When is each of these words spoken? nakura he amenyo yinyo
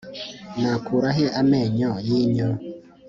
nakura 0.61 1.09
he 1.17 1.25
amenyo 1.41 1.91
yinyo 2.07 2.49